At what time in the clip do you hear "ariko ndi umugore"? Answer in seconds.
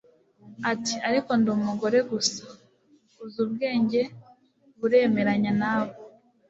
1.07-1.97